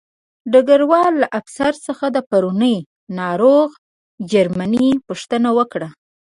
ډګروال 0.51 1.13
له 1.21 1.27
افسر 1.39 1.73
څخه 1.85 2.05
د 2.11 2.17
پرونۍ 2.29 2.77
ناروغ 3.19 3.69
جرمني 4.31 4.89
پوښتنه 5.07 5.49
وکړه 5.57 5.89